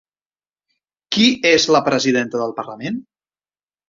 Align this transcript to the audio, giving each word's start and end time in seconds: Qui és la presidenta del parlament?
Qui 1.15 1.25
és 1.49 1.67
la 1.75 1.81
presidenta 1.89 2.39
del 2.45 2.55
parlament? 2.61 2.99